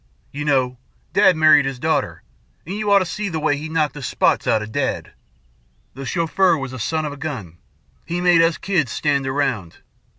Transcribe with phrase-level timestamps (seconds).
[0.31, 0.79] You know,
[1.13, 2.23] Dad married his daughter,
[2.65, 5.11] an' you ought to see the way he knocked the spots outa Dad.
[5.93, 7.59] The Chauffeur was a son of a gun.
[8.07, 9.77] He made us kids stand around.